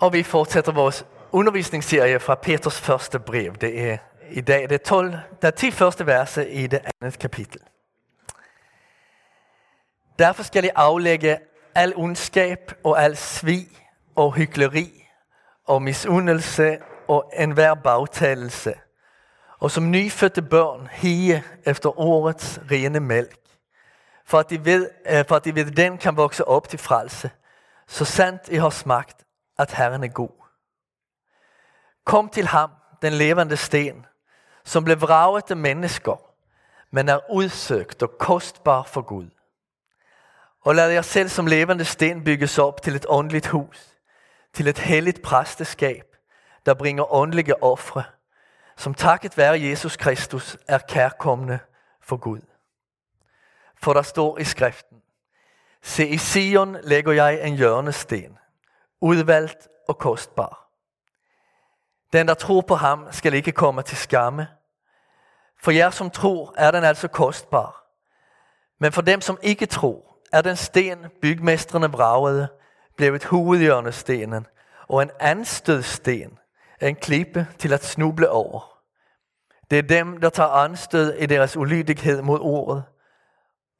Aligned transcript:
Og 0.00 0.12
vi 0.12 0.22
fortsætter 0.22 0.72
vores 0.72 1.06
undervisningsserie 1.32 2.20
fra 2.20 2.34
Peters 2.34 2.80
første 2.80 3.18
brev. 3.18 3.54
Det 3.54 3.80
er 3.80 3.98
i 4.30 4.40
dag 4.40 4.70
det 4.70 4.82
12, 4.82 5.14
der 5.42 5.50
10 5.50 5.70
første 5.70 6.06
verse 6.06 6.50
i 6.50 6.66
det 6.66 6.80
andet 7.00 7.18
kapitel. 7.18 7.60
Derfor 10.18 10.42
skal 10.42 10.64
I 10.64 10.68
aflægge 10.74 11.38
al 11.74 11.92
ondskab 11.96 12.72
og 12.84 13.02
al 13.02 13.16
svig 13.16 13.68
og 14.16 14.34
hykleri 14.34 15.04
og 15.66 15.82
misundelse 15.82 16.78
og 17.08 17.32
enhver 17.38 17.74
bagtalelse. 17.74 18.74
Og 19.58 19.70
som 19.70 19.90
nyfødte 19.90 20.42
børn 20.42 20.88
hige 20.92 21.44
efter 21.64 22.00
årets 22.00 22.60
rene 22.70 23.00
mælk, 23.00 23.36
for 24.24 24.38
at, 24.38 24.50
de 24.50 24.64
ved, 24.64 24.90
øh, 25.10 25.24
for 25.28 25.36
at 25.36 25.44
de 25.44 25.54
ved 25.54 25.64
den 25.64 25.98
kan 25.98 26.16
vokse 26.16 26.48
op 26.48 26.68
til 26.68 26.78
frelse, 26.78 27.30
så 27.86 28.04
sandt 28.04 28.48
I 28.48 28.56
har 28.56 28.70
smagt, 28.70 29.24
at 29.58 29.72
Herren 29.72 30.04
er 30.04 30.08
god. 30.08 30.44
Kom 32.04 32.28
til 32.28 32.46
ham, 32.46 32.70
den 33.02 33.12
levende 33.12 33.56
sten, 33.56 34.06
som 34.64 34.84
blev 34.84 35.00
vraget 35.00 35.50
af 35.50 35.56
mennesker, 35.56 36.20
men 36.90 37.08
er 37.08 37.30
udsøgt 37.30 38.02
og 38.02 38.18
kostbar 38.18 38.82
for 38.82 39.02
Gud. 39.02 39.28
Og 40.60 40.74
lad 40.74 40.90
jer 40.90 41.02
selv 41.02 41.28
som 41.28 41.46
levende 41.46 41.84
sten 41.84 42.24
bygges 42.24 42.58
op 42.58 42.82
til 42.82 42.94
et 42.94 43.06
åndeligt 43.08 43.46
hus, 43.46 43.88
til 44.52 44.68
et 44.68 44.78
helligt 44.78 45.22
præsteskab, 45.22 46.16
der 46.66 46.74
bringer 46.74 47.12
åndelige 47.12 47.62
ofre, 47.62 48.02
som 48.76 48.94
takket 48.94 49.36
være 49.36 49.60
Jesus 49.60 49.96
Kristus 49.96 50.56
er 50.68 50.78
kærkommende 50.78 51.58
for 52.00 52.16
Gud. 52.16 52.40
For 53.82 53.92
der 53.92 54.02
står 54.02 54.38
i 54.38 54.44
skriften, 54.44 55.02
Se 55.82 56.08
i 56.08 56.18
Sion 56.18 56.76
lægger 56.82 57.12
jeg 57.12 57.46
en 57.46 57.54
hjørnesten, 57.54 58.38
udvalgt 59.00 59.68
og 59.88 59.98
kostbar. 59.98 60.68
Den, 62.12 62.28
der 62.28 62.34
tror 62.34 62.60
på 62.60 62.74
ham, 62.74 63.06
skal 63.10 63.34
ikke 63.34 63.52
komme 63.52 63.82
til 63.82 63.96
skamme. 63.96 64.48
For 65.62 65.70
jer, 65.70 65.90
som 65.90 66.10
tror, 66.10 66.54
er 66.56 66.70
den 66.70 66.84
altså 66.84 67.08
kostbar. 67.08 67.84
Men 68.80 68.92
for 68.92 69.02
dem, 69.02 69.20
som 69.20 69.38
ikke 69.42 69.66
tror, 69.66 70.16
er 70.32 70.42
den 70.42 70.56
sten, 70.56 71.06
bygmestrene 71.22 71.92
vragede, 71.92 72.48
blevet 72.96 73.24
hovedhjørnestenen, 73.24 74.46
og 74.88 75.02
en 75.02 75.10
anstødsten, 75.20 76.38
en 76.82 76.96
klippe 76.96 77.46
til 77.58 77.72
at 77.72 77.84
snuble 77.84 78.30
over. 78.30 78.80
Det 79.70 79.78
er 79.78 79.82
dem, 79.82 80.20
der 80.20 80.28
tager 80.28 80.48
anstød 80.48 81.14
i 81.14 81.26
deres 81.26 81.56
ulydighed 81.56 82.22
mod 82.22 82.40
ordet, 82.40 82.84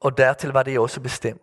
og 0.00 0.18
dertil 0.18 0.50
var 0.50 0.62
det 0.62 0.78
også 0.78 1.00
bestemt. 1.00 1.42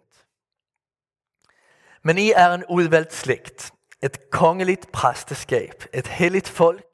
Men 2.05 2.17
I 2.17 2.31
er 2.31 2.53
en 2.53 2.65
udvalgt 2.69 3.13
slægt, 3.13 3.73
et 4.01 4.29
kongeligt 4.29 4.91
præsteskab, 4.91 5.83
et 5.93 6.07
helligt 6.07 6.49
folk, 6.49 6.85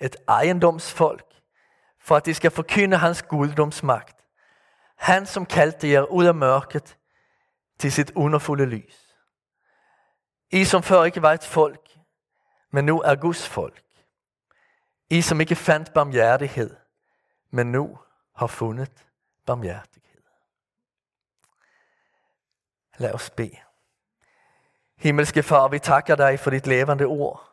et 0.00 0.16
ejendomsfolk, 0.28 1.26
for 2.00 2.16
at 2.16 2.26
de 2.26 2.34
skal 2.34 2.50
forkynde 2.50 2.96
hans 2.96 3.22
guddomsmagt. 3.22 4.16
Han, 4.96 5.26
som 5.26 5.46
kaldte 5.46 5.88
jer 5.90 6.02
ud 6.02 6.24
af 6.24 6.34
mørket 6.34 6.96
til 7.78 7.92
sit 7.92 8.12
underfulde 8.14 8.66
lys. 8.66 9.16
I, 10.50 10.64
som 10.64 10.82
før 10.82 11.04
ikke 11.04 11.22
var 11.22 11.32
et 11.32 11.44
folk, 11.44 11.98
men 12.70 12.84
nu 12.84 13.00
er 13.00 13.14
Guds 13.14 13.48
folk. 13.48 13.84
I, 15.10 15.22
som 15.22 15.40
ikke 15.40 15.56
fandt 15.56 15.92
barmhjertighed, 15.92 16.76
men 17.50 17.72
nu 17.72 17.98
har 18.36 18.46
fundet 18.46 19.06
barmhjertighed. 19.46 20.22
Lad 22.98 23.14
os 23.14 23.30
bede. 23.30 23.65
Himmelske 24.98 25.42
Far, 25.42 25.68
vi 25.68 25.78
takker 25.78 26.16
dig 26.16 26.40
for 26.40 26.50
dit 26.50 26.66
levende 26.66 27.04
ord, 27.04 27.52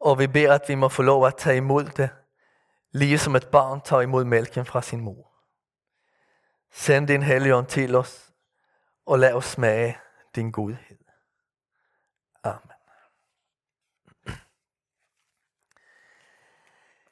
og 0.00 0.18
vi 0.18 0.26
beder, 0.26 0.54
at 0.54 0.68
vi 0.68 0.74
må 0.74 0.88
få 0.88 1.02
lov 1.02 1.26
at 1.26 1.36
tage 1.36 1.56
imod 1.56 1.84
det, 1.84 2.10
lige 2.92 3.18
som 3.18 3.36
et 3.36 3.48
barn 3.48 3.80
tager 3.80 4.02
imod 4.02 4.24
mælken 4.24 4.66
fra 4.66 4.82
sin 4.82 5.00
mor. 5.00 5.30
Send 6.72 7.06
din 7.06 7.22
helligånd 7.22 7.66
til 7.66 7.94
os, 7.96 8.32
og 9.06 9.18
lad 9.18 9.32
os 9.32 9.44
smage 9.44 9.98
din 10.34 10.50
godhed. 10.50 10.98
Amen. 12.44 12.70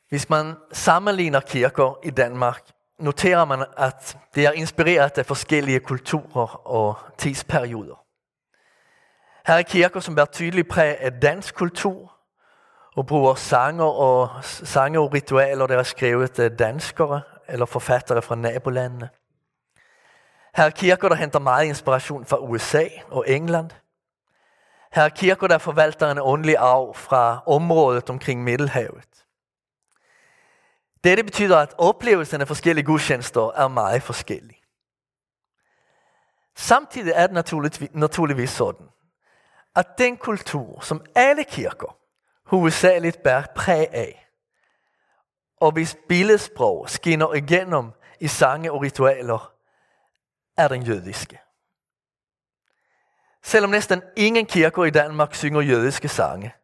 Hvis 0.09 0.28
man 0.28 0.56
sammenligner 0.72 1.41
kirker 1.41 1.98
i 2.04 2.10
Danmark, 2.10 2.71
noterer 2.98 3.44
man, 3.44 3.66
at 3.77 4.19
det 4.34 4.47
er 4.47 4.53
inspireret 4.53 5.19
af 5.19 5.27
forskellige 5.27 5.81
kulturer 5.81 6.66
og 6.66 6.98
tidsperioder. 7.19 8.08
Her 9.48 9.54
er 9.54 9.62
kirker, 9.62 10.00
som 10.00 10.14
bærer 10.14 10.26
tydelig 10.26 10.69
præg 10.69 11.00
af 11.00 11.12
dansk 11.12 11.54
kultur, 11.54 12.12
og 12.97 13.06
bruger 13.06 13.34
sanger 13.34 13.84
og, 13.84 14.44
sanger 14.44 15.00
og 15.00 15.12
ritualer, 15.14 15.66
der 15.66 15.78
er 15.78 15.82
skrevet 15.82 16.38
af 16.38 16.50
danskere 16.50 17.22
eller 17.48 17.66
forfattere 17.66 18.22
fra 18.22 18.34
nabolandene. 18.34 19.09
Her 20.56 20.64
er 20.64 20.70
kirker, 20.70 21.09
der 21.09 21.16
henter 21.16 21.38
meget 21.38 21.66
inspiration 21.66 22.26
fra 22.26 22.38
USA 22.38 22.84
og 23.10 23.25
England. 23.28 23.70
Her 24.92 25.03
er 25.03 25.09
kirker, 25.09 25.47
der 25.47 25.59
forvalter 25.59 26.10
en 26.10 26.19
åndelig 26.19 26.56
arv 26.56 26.94
fra 26.94 27.42
området 27.47 28.10
omkring 28.10 28.44
Middelhavet. 28.44 29.25
Dette 31.04 31.25
betyder, 31.25 31.59
at 31.59 31.75
oplevelsen 31.78 32.41
af 32.41 32.48
forskellige 32.48 32.84
gudstjenester 32.84 33.50
er 33.56 33.69
meget 33.69 34.03
forskellig. 34.03 34.56
Samtidig 36.56 37.12
er 37.16 37.26
det 37.26 37.56
naturligvis 37.94 38.50
sådan, 38.50 38.86
at 39.77 39.99
den 39.99 40.17
kultur, 40.17 40.81
som 40.81 41.05
alle 41.15 41.45
kirker 41.45 41.99
hovedsageligt 42.47 43.23
bærer 43.23 43.47
præg 43.56 43.89
af, 43.93 44.29
og 45.56 45.73
hvis 45.73 45.97
billedsprog 46.09 46.91
skinner 46.91 47.34
igennem 47.34 47.91
i 48.21 48.28
sange 48.28 48.73
og 48.73 48.81
ritualer, 48.81 49.53
er 50.57 50.69
den 50.69 50.83
jødiske. 50.83 51.41
Selvom 53.43 53.71
næsten 53.71 54.03
ingen 54.17 54.47
kirker 54.47 54.84
i 54.84 54.91
Danmark 54.91 55.34
synger 55.34 55.61
jødiske 55.61 56.09
sange, 56.09 56.55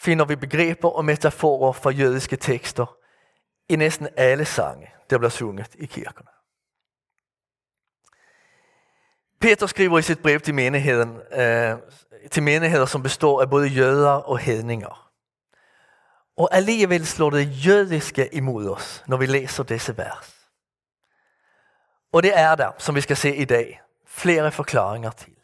finder 0.00 0.24
vi 0.24 0.36
begreber 0.36 0.90
og 0.90 1.04
metaforer 1.04 1.72
fra 1.72 1.90
jødiske 1.90 2.36
tekster 2.36 2.96
i 3.68 3.76
næsten 3.76 4.08
alle 4.16 4.44
sange, 4.44 4.90
der 5.10 5.18
bliver 5.18 5.30
sunget 5.30 5.74
i 5.74 5.86
kirkerne. 5.86 6.35
Peter 9.46 9.66
skriver 9.66 9.98
i 9.98 10.02
sit 10.02 10.18
brev 10.18 10.40
til 10.40 10.54
menigheden, 10.54 11.20
øh, 11.32 11.76
til 12.30 12.42
menigheder, 12.42 12.86
som 12.86 13.02
består 13.02 13.40
af 13.40 13.50
både 13.50 13.68
jøder 13.68 14.10
og 14.10 14.38
hedninger. 14.38 15.10
Og 16.36 16.48
alligevel 16.52 17.06
slår 17.06 17.30
det 17.30 17.66
jødiske 17.66 18.34
imod 18.34 18.68
os, 18.68 19.04
når 19.06 19.16
vi 19.16 19.26
læser 19.26 19.62
disse 19.62 19.98
vers. 19.98 20.36
Og 22.12 22.22
det 22.22 22.32
er 22.34 22.54
der, 22.54 22.70
som 22.78 22.94
vi 22.94 23.00
skal 23.00 23.16
se 23.16 23.36
i 23.36 23.44
dag, 23.44 23.80
flere 24.06 24.52
forklaringer 24.52 25.10
til. 25.10 25.36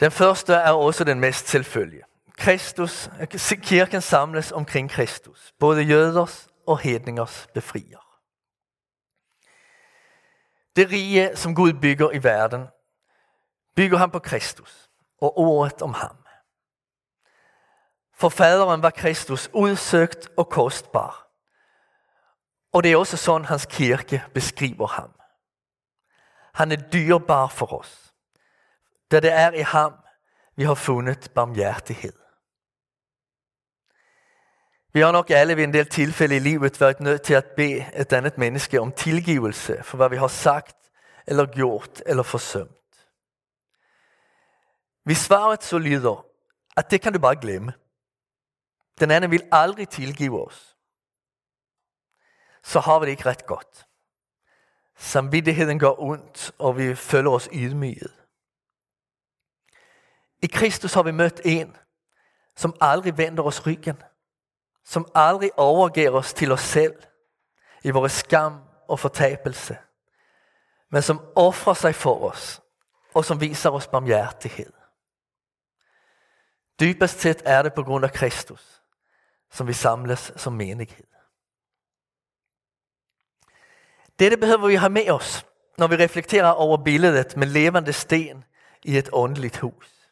Den 0.00 0.10
første 0.10 0.52
er 0.54 0.72
også 0.72 1.04
den 1.04 1.20
mest 1.20 1.48
selvfølgelige. 1.48 2.02
Kristus, 2.38 3.10
kirken 3.62 4.00
samles 4.00 4.52
omkring 4.52 4.90
Kristus, 4.90 5.52
både 5.58 5.82
jøders 5.82 6.48
og 6.66 6.78
hedningers 6.78 7.46
befrier. 7.54 8.09
Det 10.76 10.90
rige, 10.90 11.36
som 11.36 11.54
Gud 11.54 11.72
bygger 11.72 12.10
i 12.10 12.22
verden, 12.22 12.66
bygger 13.76 13.98
han 13.98 14.10
på 14.10 14.18
Kristus 14.18 14.90
og 15.20 15.38
ordet 15.38 15.82
om 15.82 15.94
ham. 15.94 16.16
For 18.14 18.28
faderen 18.28 18.82
var 18.82 18.90
Kristus 18.90 19.50
udsøgt 19.54 20.28
og 20.36 20.48
kostbar. 20.48 21.26
Og 22.72 22.82
det 22.82 22.92
er 22.92 22.96
også 22.96 23.16
sådan, 23.16 23.44
hans 23.44 23.66
kirke 23.66 24.24
beskriver 24.34 24.86
ham. 24.86 25.10
Han 26.54 26.72
er 26.72 26.76
dyrbar 26.76 27.46
for 27.46 27.72
os, 27.72 28.14
da 29.10 29.20
det 29.20 29.32
er 29.32 29.50
i 29.50 29.60
ham, 29.60 29.94
vi 30.56 30.64
har 30.64 30.74
fundet 30.74 31.32
barmhjertighed. 31.34 32.12
Vi 34.92 35.00
har 35.00 35.12
nok 35.12 35.30
alle 35.30 35.56
ved 35.56 35.64
en 35.64 35.72
del 35.72 35.86
tilfælde 35.86 36.36
i 36.36 36.38
livet 36.38 36.80
været 36.80 37.00
nødt 37.00 37.22
til 37.22 37.34
at 37.34 37.46
bede 37.56 37.90
et 37.96 38.12
andet 38.12 38.38
menneske 38.38 38.80
om 38.80 38.92
tilgivelse 38.92 39.82
for 39.82 39.96
hvad 39.96 40.08
vi 40.08 40.16
har 40.16 40.28
sagt, 40.28 40.76
eller 41.26 41.46
gjort, 41.46 42.02
eller 42.06 42.22
forsømt. 42.22 43.08
Hvis 45.04 45.18
svaret 45.18 45.62
så 45.62 45.78
lyder, 45.78 46.26
at 46.76 46.90
det 46.90 47.00
kan 47.00 47.12
du 47.12 47.18
bare 47.18 47.36
glemme. 47.36 47.72
Den 49.00 49.10
anden 49.10 49.30
vil 49.30 49.48
aldrig 49.52 49.88
tilgive 49.88 50.46
os. 50.46 50.76
Så 52.62 52.80
har 52.80 52.98
vi 52.98 53.06
det 53.06 53.10
ikke 53.10 53.26
ret 53.26 53.46
godt. 53.46 53.86
Samvittigheden 54.96 55.78
går 55.78 56.02
ondt, 56.02 56.52
og 56.58 56.76
vi 56.76 56.94
føler 56.94 57.30
os 57.30 57.48
ydmyget. 57.52 58.12
I 60.42 60.46
Kristus 60.46 60.94
har 60.94 61.02
vi 61.02 61.10
mødt 61.10 61.40
en, 61.44 61.76
som 62.56 62.76
aldrig 62.80 63.18
vender 63.18 63.42
os 63.42 63.66
ryggen. 63.66 64.02
Som 64.84 65.10
aldrig 65.14 65.50
overgiver 65.56 66.10
os 66.10 66.34
til 66.34 66.52
os 66.52 66.60
selv 66.60 66.94
i 67.84 67.90
vores 67.90 68.12
skam 68.12 68.60
og 68.88 68.98
fortabelse. 68.98 69.78
Men 70.90 71.02
som 71.02 71.20
offrer 71.36 71.74
sig 71.74 71.94
for 71.94 72.30
os, 72.30 72.60
og 73.14 73.24
som 73.24 73.40
viser 73.40 73.70
os 73.70 73.86
barmhjertighed. 73.86 74.72
Dybest 76.80 77.20
set 77.20 77.42
er 77.44 77.62
det 77.62 77.74
på 77.74 77.82
grund 77.82 78.04
af 78.04 78.12
Kristus, 78.12 78.82
som 79.50 79.66
vi 79.66 79.72
samles 79.72 80.32
som 80.36 80.52
menighed. 80.52 81.06
Dette 84.18 84.36
behøver 84.36 84.66
vi 84.66 84.74
have 84.74 84.90
med 84.90 85.10
os, 85.10 85.46
når 85.78 85.86
vi 85.86 85.96
reflekterer 85.96 86.50
over 86.50 86.84
billedet 86.84 87.36
med 87.36 87.46
levende 87.46 87.92
sten 87.92 88.44
i 88.82 88.98
et 88.98 89.08
åndeligt 89.12 89.56
hus. 89.56 90.10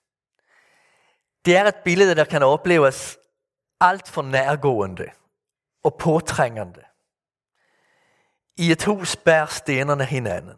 Det 1.44 1.56
er 1.56 1.64
et 1.64 1.76
billede, 1.84 2.14
der 2.14 2.24
kan 2.24 2.42
opleves 2.42 3.17
alt 3.80 4.08
for 4.08 4.22
nærgående 4.22 5.10
og 5.84 5.98
påtrængende. 5.98 6.82
I 8.56 8.72
et 8.72 8.84
hus 8.84 9.16
bærer 9.16 9.46
stenerne 9.46 10.04
hinanden, 10.04 10.56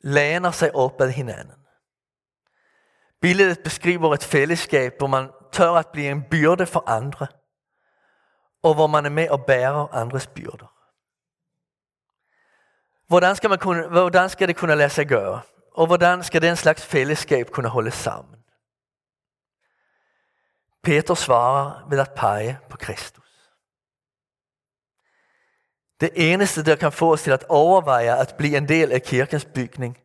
læner 0.00 0.50
sig 0.50 0.74
op 0.74 1.00
ad 1.00 1.10
hinanden. 1.10 1.66
Billedet 3.20 3.60
beskriver 3.64 4.14
et 4.14 4.24
fællesskab, 4.24 4.94
hvor 4.98 5.06
man 5.06 5.30
tør 5.52 5.70
at 5.70 5.88
blive 5.92 6.10
en 6.10 6.22
byrde 6.30 6.66
for 6.66 6.84
andre, 6.86 7.26
og 8.62 8.74
hvor 8.74 8.86
man 8.86 9.06
er 9.06 9.10
med 9.10 9.30
og 9.30 9.44
bærer 9.46 9.94
andres 9.94 10.26
byrder. 10.26 10.72
Hvordan 13.06 13.36
skal, 13.36 13.50
man 13.50 13.58
kunne, 13.58 13.88
hvordan 13.88 14.28
skal 14.28 14.48
det 14.48 14.56
kunne 14.56 14.74
lade 14.76 14.90
sig 14.90 15.08
gøre? 15.08 15.40
Og 15.74 15.86
hvordan 15.86 16.22
skal 16.22 16.42
den 16.42 16.56
slags 16.56 16.86
fællesskab 16.86 17.50
kunne 17.50 17.68
holde 17.68 17.90
sammen? 17.90 18.41
Peter 20.82 21.14
svarer 21.14 21.88
ved 21.88 21.98
at 21.98 22.12
pege 22.16 22.58
på 22.68 22.76
Kristus. 22.76 23.22
Det 26.00 26.32
eneste, 26.32 26.64
der 26.64 26.76
kan 26.76 26.92
få 26.92 27.12
os 27.12 27.22
til 27.22 27.30
at 27.30 27.44
overveje 27.48 28.20
at 28.20 28.34
blive 28.38 28.56
en 28.56 28.68
del 28.68 28.92
af 28.92 29.02
kirkens 29.02 29.44
bygning, 29.44 29.98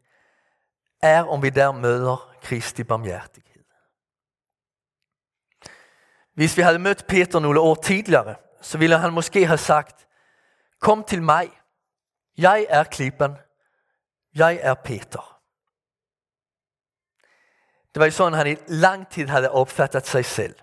er 1.01 1.23
om 1.23 1.43
vi 1.43 1.49
der 1.49 1.71
møder 1.71 2.35
Kristi 2.41 2.83
barmhjertighed. 2.83 3.63
Hvis 6.33 6.57
vi 6.57 6.61
havde 6.61 6.79
mødt 6.79 7.07
Peter 7.07 7.39
nogle 7.39 7.59
år 7.59 7.75
tidligere, 7.75 8.35
så 8.61 8.77
ville 8.77 8.97
han 8.97 9.13
måske 9.13 9.45
have 9.45 9.57
sagt, 9.57 10.07
kom 10.79 11.03
til 11.03 11.21
mig, 11.23 11.61
jeg 12.37 12.65
er 12.69 12.83
klippen, 12.83 13.37
jeg 14.35 14.59
er 14.61 14.73
Peter. 14.73 15.41
Det 17.93 17.99
var 17.99 18.05
jo 18.05 18.11
sådan, 18.11 18.33
han 18.33 18.47
i 18.47 18.55
lang 18.67 19.09
tid 19.09 19.27
havde 19.27 19.51
opfattet 19.51 20.07
sig 20.07 20.25
selv. 20.25 20.55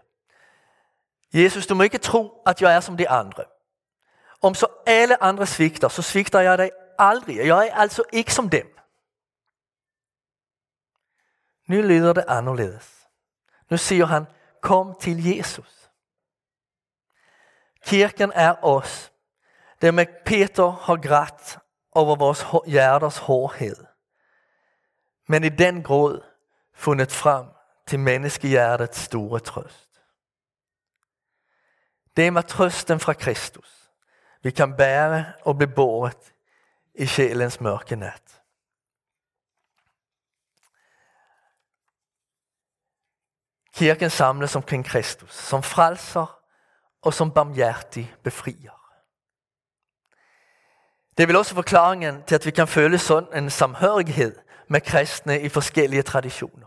Jesus, 1.35 1.67
du 1.67 1.75
må 1.75 1.83
ikke 1.83 1.99
tro, 1.99 2.43
at 2.47 2.63
jeg 2.63 2.77
er 2.77 2.81
som 2.81 2.97
de 2.97 3.09
andre. 3.09 3.45
Om 4.43 4.55
så 4.55 4.67
alle 4.87 5.23
andre 5.23 5.47
svigter, 5.47 5.89
så 5.89 6.03
svigter 6.03 6.41
jeg 6.41 6.59
dig 6.59 6.71
aldrig. 6.99 7.37
Jeg 7.37 7.69
er 7.69 7.75
altså 7.75 8.03
ikke 8.13 8.35
som 8.35 8.51
dem. 8.51 8.79
Nu 11.67 11.83
lyder 11.83 12.13
det 12.13 12.25
anderledes. 12.29 13.07
Nu 13.71 13.77
siger 13.77 14.07
han, 14.07 14.27
kom 14.63 14.97
til 15.01 15.25
Jesus. 15.25 15.91
Kirken 17.85 18.33
er 18.35 18.65
os. 18.65 19.13
Det 19.83 19.95
med 19.95 20.07
Peter 20.27 20.71
har 20.71 20.97
grædt 20.97 21.59
over 21.93 22.17
vores 22.17 22.45
hjerters 22.67 23.19
hårdhed. 23.19 23.77
Men 25.29 25.45
i 25.45 25.49
den 25.49 25.83
gråd 25.83 26.23
fundet 26.75 27.13
frem 27.13 27.47
til 27.87 27.99
menneskehjertets 27.99 28.99
store 28.99 29.41
trøst. 29.41 29.84
Det 32.17 32.27
er 32.27 32.31
med 32.31 32.43
trøsten 32.43 33.01
fra 33.01 33.13
Kristus, 33.13 33.91
vi 34.43 34.51
kan 34.51 34.77
bære 34.77 35.33
og 35.43 35.57
blive 35.57 35.75
båret 35.75 36.35
i 36.95 37.07
sjælens 37.07 37.61
mørke 37.61 37.97
nat. 37.97 38.43
Kirken 43.75 44.11
samles 44.11 44.57
omkring 44.57 44.85
Kristus, 44.85 45.35
som 45.35 45.63
frelser 45.63 46.41
og 47.03 47.15
som 47.15 47.31
barmhjertig 47.31 48.15
befrier. 48.23 48.85
Det 51.17 51.23
er 51.23 51.27
vel 51.27 51.37
også 51.37 51.55
forklaringen 51.55 52.23
til, 52.23 52.35
at 52.35 52.47
vi 52.47 52.51
kan 52.51 52.69
føle 52.69 52.99
sådan 52.99 53.45
en 53.45 53.51
samhørighed 53.51 54.37
med 54.69 54.81
kristne 54.81 55.41
i 55.41 55.49
forskellige 55.49 56.03
traditioner. 56.03 56.67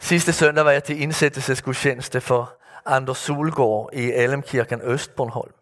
Sidste 0.00 0.32
søndag 0.32 0.64
var 0.64 0.70
jeg 0.70 0.84
til 0.84 1.00
indsættelsesgudstjeneste 1.00 2.20
for 2.20 2.60
Anders 2.86 3.18
Solgaard 3.18 3.90
i 3.92 4.12
Alemkirken 4.12 4.80
Østbornholm. 4.82 5.54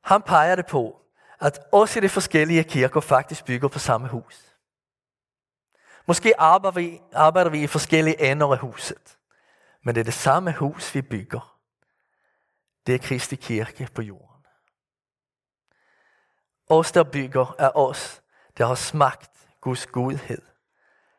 Han 0.00 0.22
pegede 0.22 0.62
på, 0.62 1.00
at 1.40 1.60
også 1.72 2.00
de 2.00 2.08
forskellige 2.08 2.64
kirker 2.64 3.00
faktisk 3.00 3.44
bygger 3.44 3.68
på 3.68 3.78
samme 3.78 4.08
hus. 4.08 4.56
Måske 6.06 6.40
arbejder 6.40 6.74
vi, 6.74 7.00
arbejder 7.12 7.50
vi 7.50 7.62
i 7.62 7.66
forskellige 7.66 8.30
ender 8.30 8.52
af 8.52 8.58
huset, 8.58 9.18
men 9.82 9.94
det 9.94 10.00
er 10.00 10.04
det 10.04 10.14
samme 10.14 10.52
hus, 10.52 10.94
vi 10.94 11.02
bygger. 11.02 11.58
Det 12.86 12.94
er 12.94 12.98
Kristi 12.98 13.36
kirke 13.36 13.88
på 13.94 14.02
jorden. 14.02 14.46
Os, 16.66 16.92
der 16.92 17.04
bygger, 17.04 17.54
er 17.58 17.76
os, 17.76 18.22
der 18.58 18.66
har 18.66 18.74
smagt 18.74 19.30
Guds 19.60 19.86
godhed, 19.86 20.42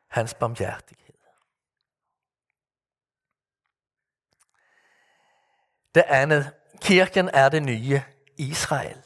hans 0.07 0.33
barmhjertighed. 0.33 1.10
Det 5.95 6.03
andet, 6.07 6.51
kirken 6.81 7.29
er 7.33 7.49
det 7.49 7.63
nye 7.63 8.01
Israel. 8.37 9.01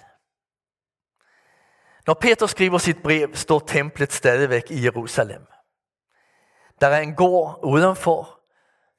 Når 2.07 2.13
Peter 2.13 2.45
skriver 2.45 2.77
sit 2.77 3.03
brev, 3.03 3.35
står 3.35 3.59
templet 3.59 4.13
stadigvæk 4.13 4.71
i 4.71 4.83
Jerusalem. 4.83 5.47
Der 6.81 6.87
er 6.87 6.99
en 6.99 7.15
gård 7.15 7.59
udenfor, 7.63 8.39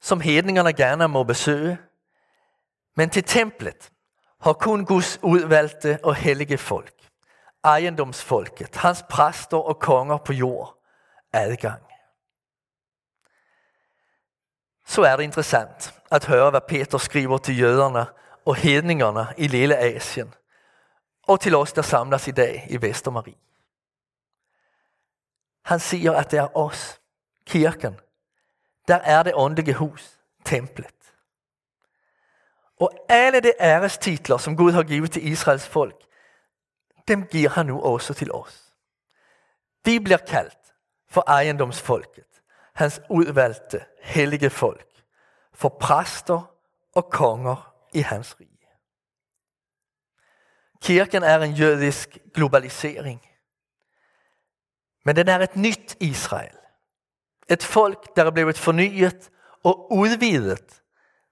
som 0.01 0.21
hedningerne 0.21 0.73
gerne 0.73 1.07
må 1.07 1.23
besøge. 1.23 1.77
Men 2.95 3.09
til 3.09 3.23
templet 3.23 3.91
har 4.41 4.53
kun 4.53 4.85
Guds 4.85 5.19
udvalgte 5.23 5.99
og 6.03 6.15
hellige 6.15 6.57
folk, 6.57 6.93
ejendomsfolket, 7.63 8.75
hans 8.75 9.03
præster 9.09 9.57
og 9.57 9.79
konger 9.79 10.17
på 10.17 10.33
jord, 10.33 10.77
adgang. 11.33 11.81
Så 14.87 15.01
er 15.01 15.15
det 15.15 15.23
interessant 15.23 15.93
at 16.11 16.25
høre, 16.25 16.49
hvad 16.49 16.61
Peter 16.67 16.97
skriver 16.97 17.37
til 17.37 17.59
jøderne 17.59 18.05
og 18.45 18.55
hedningerne 18.55 19.27
i 19.37 19.47
lille 19.47 19.77
Asien, 19.77 20.33
og 21.23 21.39
til 21.39 21.55
os, 21.55 21.73
der 21.73 21.81
samles 21.81 22.27
i 22.27 22.31
dag 22.31 22.67
i 22.69 22.81
Vestermarie. 22.81 23.35
Han 25.65 25.79
siger, 25.79 26.11
at 26.11 26.31
det 26.31 26.39
er 26.39 26.57
os, 26.57 27.01
kirken, 27.45 27.99
der 28.87 28.95
er 28.95 29.23
det 29.23 29.33
åndelige 29.35 29.73
hus, 29.73 30.19
templet. 30.45 31.13
Og 32.79 32.91
alle 33.09 33.39
de 33.39 33.53
ærestitler, 33.59 34.37
som 34.37 34.57
Gud 34.57 34.71
har 34.71 34.83
givet 34.83 35.11
til 35.11 35.27
Israels 35.27 35.67
folk, 35.67 35.95
dem 37.07 37.25
giver 37.25 37.49
han 37.49 37.65
nu 37.65 37.81
også 37.81 38.13
til 38.13 38.31
os. 38.31 38.73
Vi 39.85 39.99
bliver 39.99 40.17
kaldt 40.17 40.73
for 41.09 41.23
ejendomsfolket, 41.27 42.41
hans 42.73 43.01
udvalgte, 43.09 43.85
hellige 44.01 44.49
folk, 44.49 44.86
for 45.57 45.69
præster 45.69 46.55
og 46.93 47.09
konger 47.09 47.73
i 47.93 47.99
hans 47.99 48.39
rige. 48.39 48.57
Kirken 50.81 51.23
er 51.23 51.39
en 51.39 51.53
jødisk 51.53 52.17
globalisering. 52.33 53.21
Men 55.05 55.15
den 55.15 55.27
er 55.27 55.39
et 55.39 55.55
nyt 55.55 55.95
Israel. 55.99 56.57
Et 57.49 57.63
folk, 57.63 58.15
der 58.15 58.23
er 58.23 58.31
blevet 58.31 58.57
fornyet 58.57 59.29
og 59.63 59.91
udvidet 59.91 60.81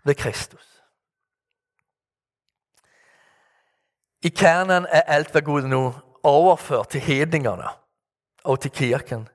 ved 0.03 0.15
Kristus. 0.15 0.81
I 4.21 4.29
kernen 4.29 4.87
er 4.89 5.01
alt, 5.01 5.31
hvad 5.31 5.41
Gud 5.41 5.61
nu 5.61 5.95
overfører 6.23 6.83
til 6.83 7.01
hedningerne 7.01 7.67
og 8.43 8.59
til 8.59 8.71
kirken, 8.71 9.29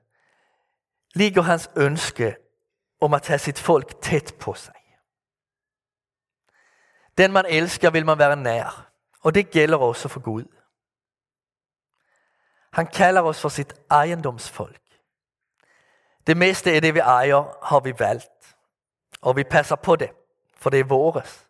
ligger 1.15 1.41
hans 1.41 1.69
ønske 1.77 2.35
om 3.01 3.13
at 3.13 3.27
have 3.27 3.39
sit 3.39 3.59
folk 3.59 4.01
tæt 4.01 4.33
på 4.39 4.53
sig. 4.53 4.80
Den 7.17 7.31
man 7.31 7.45
elsker 7.45 7.89
vil 7.89 8.05
man 8.05 8.17
være 8.17 8.35
nær, 8.35 8.91
og 9.21 9.35
det 9.35 9.51
gælder 9.51 9.77
også 9.77 10.07
for 10.07 10.19
Gud. 10.19 10.45
Han 12.73 12.87
kalder 12.87 13.21
os 13.21 13.41
for 13.41 13.49
sit 13.49 13.73
ejendomsfolk. 13.89 14.81
Det 16.27 16.37
meste 16.37 16.71
af 16.71 16.81
det, 16.81 16.93
vi 16.93 16.99
ejer, 16.99 17.65
har 17.65 17.79
vi 17.79 17.99
valgt. 17.99 18.55
Og 19.21 19.35
vi 19.35 19.43
passer 19.43 19.75
på 19.75 19.95
det, 19.95 20.09
for 20.55 20.69
det 20.69 20.79
er 20.79 20.83
vores. 20.83 21.47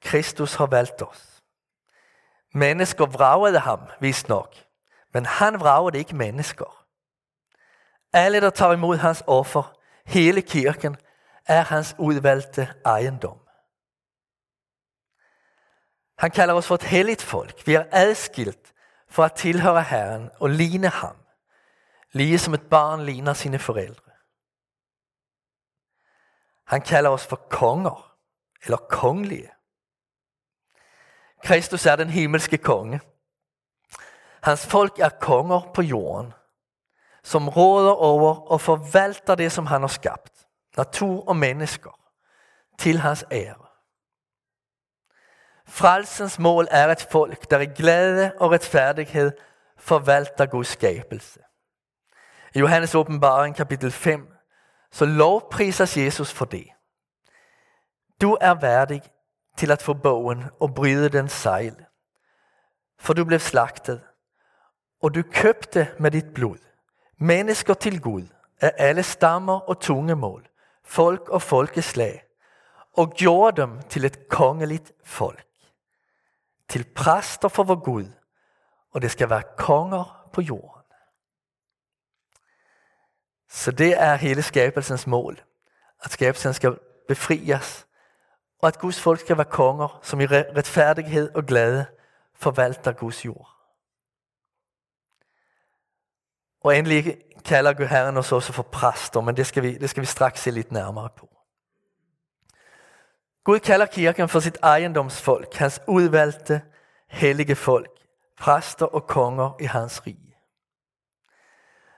Kristus 0.00 0.54
har 0.54 0.66
valgt 0.66 1.02
os. 1.02 1.42
Mennesker 2.54 3.06
vragede 3.06 3.58
ham, 3.58 3.80
vist 4.00 4.28
nok. 4.28 4.54
Men 5.12 5.26
han 5.26 5.60
vragede 5.60 5.98
ikke 5.98 6.16
mennesker. 6.16 6.86
Alle, 8.12 8.40
der 8.40 8.50
tager 8.50 8.72
imod 8.72 8.96
hans 8.96 9.24
offer, 9.26 9.75
hele 10.06 10.42
kirken, 10.42 10.96
er 11.46 11.62
hans 11.62 11.94
udvalgte 11.98 12.74
ejendom. 12.84 13.40
Han 16.18 16.30
kalder 16.30 16.54
os 16.54 16.66
for 16.66 16.74
et 16.74 16.82
helligt 16.82 17.22
folk. 17.22 17.66
Vi 17.66 17.74
er 17.74 17.84
adskilt 17.90 18.74
for 19.08 19.24
at 19.24 19.32
tilhøre 19.32 19.82
Herren 19.82 20.30
og 20.40 20.50
ligne 20.50 20.88
ham. 20.88 21.16
lige 22.12 22.38
som 22.38 22.54
et 22.54 22.68
barn 22.70 23.04
ligner 23.04 23.34
sine 23.34 23.58
forældre. 23.58 24.12
Han 26.66 26.80
kalder 26.80 27.10
os 27.10 27.26
for 27.26 27.36
konger, 27.36 28.16
eller 28.64 28.76
kongelige. 28.76 29.50
Kristus 31.44 31.86
er 31.86 31.96
den 31.96 32.10
himmelske 32.10 32.58
konge. 32.58 33.00
Hans 34.42 34.66
folk 34.66 34.98
er 34.98 35.08
konger 35.08 35.72
på 35.74 35.82
jorden, 35.82 36.32
som 37.26 37.48
råder 37.48 37.90
over 37.90 38.50
og 38.52 38.60
forvalter 38.60 39.34
det, 39.34 39.52
som 39.52 39.66
han 39.66 39.80
har 39.80 39.88
skabt, 39.88 40.46
natur 40.76 41.28
og 41.28 41.36
mennesker, 41.36 41.90
til 42.78 42.98
hans 42.98 43.24
ære. 43.30 43.66
Frelsens 45.66 46.38
mål 46.38 46.68
er 46.70 46.88
et 46.88 47.06
folk, 47.10 47.50
der 47.50 47.60
i 47.60 47.66
glæde 47.66 48.32
og 48.40 48.50
retfærdighed 48.50 49.32
forvalter 49.76 50.46
Guds 50.46 50.68
skabelse. 50.68 51.40
I 52.54 52.58
Johannes 52.58 52.94
åbenbaring 52.94 53.56
kapitel 53.56 53.90
5, 53.90 54.28
så 54.92 55.04
lovprises 55.04 55.96
Jesus 55.96 56.32
for 56.32 56.44
det. 56.44 56.66
Du 58.20 58.36
er 58.40 58.54
værdig 58.54 59.02
til 59.56 59.70
at 59.70 59.82
få 59.82 59.94
bogen 59.94 60.44
og 60.60 60.74
bryde 60.74 61.08
den 61.08 61.28
sejl. 61.28 61.84
For 62.98 63.12
du 63.12 63.24
blev 63.24 63.40
slagtet, 63.40 64.02
og 65.02 65.14
du 65.14 65.22
købte 65.32 65.88
med 65.98 66.10
dit 66.10 66.34
blod 66.34 66.66
mennesker 67.18 67.74
til 67.74 68.00
Gud 68.00 68.22
af 68.60 68.72
alle 68.76 69.02
stammer 69.02 69.60
og 69.60 69.80
tungemål, 69.80 70.48
folk 70.84 71.28
og 71.28 71.42
folkeslag, 71.42 72.22
og 72.92 73.10
gjorde 73.10 73.62
dem 73.62 73.82
til 73.88 74.04
et 74.04 74.28
kongeligt 74.28 74.92
folk, 75.04 75.46
til 76.68 76.84
præster 76.94 77.48
for 77.48 77.64
vor 77.64 77.84
Gud, 77.84 78.06
og 78.92 79.02
det 79.02 79.10
skal 79.10 79.30
være 79.30 79.42
konger 79.56 80.28
på 80.32 80.40
jorden. 80.40 80.82
Så 83.48 83.70
det 83.70 84.02
er 84.02 84.14
hele 84.14 84.42
skabelsens 84.42 85.06
mål, 85.06 85.42
at 86.02 86.10
skabelsen 86.10 86.54
skal 86.54 86.78
befrias, 87.08 87.86
og 88.58 88.68
at 88.68 88.78
Guds 88.78 89.00
folk 89.00 89.20
skal 89.20 89.36
være 89.36 89.44
konger, 89.44 89.98
som 90.02 90.20
i 90.20 90.26
retfærdighed 90.26 91.34
og 91.34 91.44
glæde 91.44 91.86
forvalter 92.34 92.92
Guds 92.92 93.24
jord. 93.24 93.55
Og 96.66 96.78
endelig 96.78 97.18
kalder 97.44 97.72
Gud 97.72 97.86
Herren 97.86 98.16
os 98.16 98.32
også 98.32 98.52
for 98.52 98.62
præster, 98.62 99.20
men 99.20 99.36
det 99.36 99.46
skal, 99.46 99.62
vi, 99.62 99.78
det 99.78 99.90
skal 99.90 100.00
vi 100.00 100.06
straks 100.06 100.40
se 100.40 100.50
lidt 100.50 100.72
nærmere 100.72 101.08
på. 101.16 101.28
Gud 103.44 103.58
kalder 103.58 103.86
kirken 103.86 104.28
for 104.28 104.40
sit 104.40 104.58
ejendomsfolk, 104.62 105.54
hans 105.54 105.80
udvalgte, 105.88 106.62
hellige 107.08 107.56
folk, 107.56 107.90
præster 108.38 108.86
og 108.86 109.06
konger 109.06 109.56
i 109.60 109.64
hans 109.64 110.06
rige. 110.06 110.36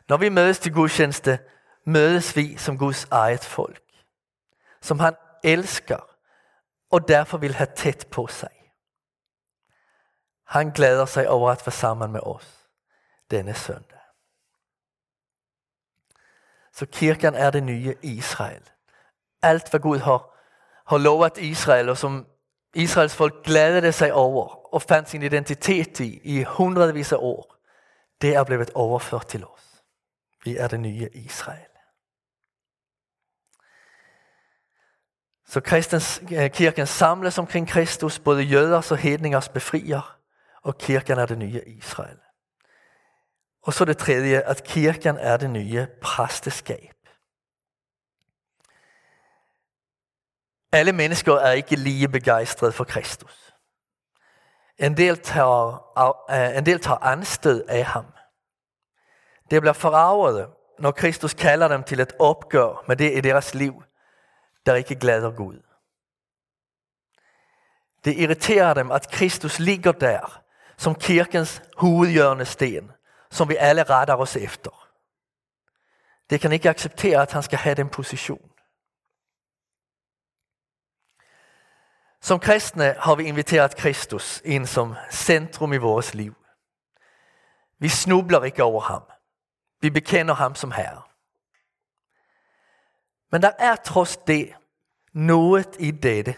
Når 0.09 0.17
vi 0.17 0.29
mødes 0.29 0.59
til 0.59 0.73
gudstjeneste, 0.73 1.39
mødes 1.87 2.37
vi 2.37 2.57
som 2.57 2.79
Guds 2.79 3.07
eget 3.11 3.45
folk, 3.45 3.85
som 4.81 4.99
han 4.99 5.15
elsker 5.45 6.17
og 6.91 7.09
derfor 7.09 7.39
vil 7.39 7.55
have 7.55 7.69
tæt 7.77 8.07
på 8.11 8.27
sig. 8.27 8.73
Han 10.47 10.71
glæder 10.71 11.05
sig 11.05 11.29
over 11.29 11.51
at 11.51 11.63
være 11.67 11.73
sammen 11.73 12.13
med 12.13 12.21
os 12.23 12.69
denne 13.31 13.55
søndag. 13.55 13.98
Så 16.79 16.87
kirken 16.87 17.35
er 17.35 17.51
det 17.51 17.63
nye 17.63 17.95
Israel. 18.03 18.63
Alt 19.43 19.71
hvad 19.71 19.81
Gud 19.81 19.99
har, 19.99 20.37
har 20.87 20.99
lovet 20.99 21.39
Israel, 21.39 21.89
og 21.89 21.99
som 21.99 22.27
Israels 22.75 23.17
folk 23.17 23.45
glædede 23.45 23.93
sig 23.93 24.13
over 24.13 24.75
og 24.75 24.83
fandt 24.83 25.11
sin 25.11 25.23
identitet 25.23 26.01
i 26.01 26.21
i 26.25 26.43
hundredvis 26.43 27.13
af 27.13 27.17
år, 27.21 27.57
det 28.21 28.35
er 28.35 28.45
blevet 28.45 28.71
overført 28.75 29.27
til 29.27 29.45
os. 29.45 29.83
Vi 30.45 30.57
er 30.57 30.69
det 30.69 30.81
nye 30.81 31.09
Israel. 31.13 31.73
Så 35.47 35.61
kristens, 35.61 36.23
kirken 36.53 36.87
samles 36.87 37.39
omkring 37.39 37.69
Kristus, 37.69 38.19
både 38.19 38.43
jøders 38.43 38.91
og 38.93 38.99
hedningers 38.99 39.49
befrier, 39.49 40.19
og 40.63 40.79
kirken 40.79 41.19
er 41.19 41.27
det 41.27 41.39
nye 41.39 41.63
Israel. 41.67 42.19
Og 43.69 43.75
så 43.75 43.85
det 43.85 43.99
tredje, 43.99 44.41
at 44.41 44.65
kirken 44.65 45.17
er 45.17 45.37
det 45.37 45.51
nye 45.51 45.87
præsteskab. 46.03 46.95
Alle 50.73 50.93
mennesker 50.93 51.35
er 51.35 51.53
ikke 51.53 51.77
lige 51.77 52.09
begejstrede 52.09 52.73
for 52.73 52.85
Kristus. 52.85 53.55
En 54.79 54.97
del 54.97 55.19
tager, 55.19 55.85
øh, 56.31 56.59
en 56.59 56.67
del 56.67 56.81
tager 56.81 56.99
anstød 56.99 57.65
af 57.69 57.85
ham. 57.85 58.07
Det 59.51 59.63
bliver 59.63 59.73
forarvet, 59.73 60.49
når 60.79 60.91
Kristus 60.91 61.35
kalder 61.35 61.69
dem 61.69 61.83
til 61.83 62.01
et 62.01 62.13
opgør 62.19 62.85
med 62.89 62.97
det 62.97 63.19
i 63.19 63.21
deres 63.21 63.55
liv, 63.55 63.83
der 64.67 64.75
ikke 64.75 64.95
glæder 64.95 65.31
Gud. 65.31 65.63
Det 68.05 68.17
irriterer 68.17 68.75
dem, 68.75 68.91
at 68.91 69.11
Kristus 69.11 69.59
ligger 69.59 69.93
der 69.93 70.43
som 70.77 70.95
kirkens 70.95 71.63
hovedhjørnesten, 71.77 72.93
som 73.31 73.49
vi 73.49 73.57
alle 73.57 73.83
retter 73.83 74.15
os 74.15 74.37
efter. 74.37 74.89
Det 76.31 76.41
kan 76.41 76.53
ikke 76.53 76.71
acceptere, 76.71 77.23
at 77.23 77.33
han 77.33 77.43
skal 77.43 77.59
have 77.59 77.75
den 77.75 77.89
position. 77.89 78.51
Som 82.21 82.41
kristne 82.41 82.93
har 82.99 83.15
vi 83.15 83.25
inviteret 83.25 83.77
Kristus 83.77 84.43
ind 84.45 84.67
som 84.67 84.95
centrum 85.11 85.73
i 85.73 85.77
vores 85.77 86.15
liv. 86.15 86.35
Vi 87.79 87.89
snubler 87.89 88.45
ikke 88.45 88.63
over 88.63 88.81
ham. 88.81 89.03
Vi 89.81 89.91
bekender 89.91 90.35
ham 90.35 90.55
som 90.55 90.73
herre. 90.73 91.03
Men 93.31 93.43
der 93.43 93.53
er 93.59 93.77
trods 93.77 94.17
det 94.17 94.55
noget 95.13 95.77
i 95.79 95.91
dette, 95.91 96.35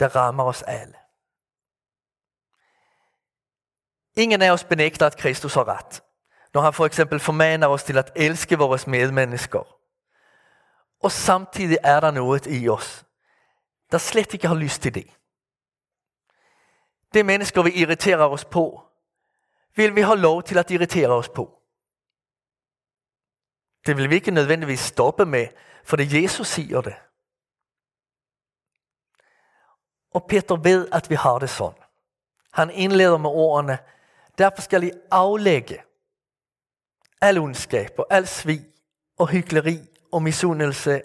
der 0.00 0.16
rammer 0.16 0.44
os 0.44 0.62
alle. 0.62 0.94
Ingen 4.16 4.42
af 4.42 4.50
os 4.50 4.64
benægter, 4.64 5.06
at 5.06 5.16
Kristus 5.16 5.54
har 5.54 5.68
ret, 5.68 6.02
når 6.54 6.60
han 6.60 6.72
for 6.72 6.86
eksempel 6.86 7.20
formaner 7.20 7.66
os 7.66 7.82
til 7.82 7.98
at 7.98 8.12
elske 8.16 8.58
vores 8.58 8.86
medmennesker. 8.86 9.76
Og 11.02 11.12
samtidig 11.12 11.78
er 11.82 12.00
der 12.00 12.10
noget 12.10 12.46
i 12.46 12.68
os, 12.68 13.04
der 13.92 13.98
slet 13.98 14.34
ikke 14.34 14.48
har 14.48 14.54
lyst 14.54 14.82
til 14.82 14.94
det. 14.94 15.06
Det 17.14 17.26
mennesker, 17.26 17.62
vi 17.62 17.70
irriterer 17.70 18.24
os 18.28 18.44
på, 18.44 18.82
vil 19.76 19.94
vi 19.94 20.00
have 20.00 20.18
lov 20.18 20.42
til 20.42 20.58
at 20.58 20.70
irritere 20.70 21.08
os 21.08 21.28
på. 21.28 21.62
Det 23.86 23.96
vil 23.96 24.10
vi 24.10 24.14
ikke 24.14 24.30
nødvendigvis 24.30 24.80
stoppe 24.80 25.26
med, 25.26 25.46
for 25.84 25.96
det 25.96 26.22
Jesus 26.22 26.46
siger 26.46 26.80
det. 26.80 26.94
Og 30.10 30.26
Peter 30.28 30.56
ved, 30.56 30.88
at 30.92 31.10
vi 31.10 31.14
har 31.14 31.38
det 31.38 31.50
sådan. 31.50 31.82
Han 32.52 32.70
indleder 32.70 33.18
med 33.18 33.30
ordene, 33.30 33.78
derfor 34.38 34.62
skal 34.62 34.82
I 34.82 34.90
aflægge 35.10 35.82
al 37.20 37.38
ondskab 37.38 37.98
og 37.98 38.06
al 38.10 38.26
svig 38.26 38.66
og 39.18 39.28
hykleri 39.28 39.78
og 40.12 40.22
misundelse 40.22 41.02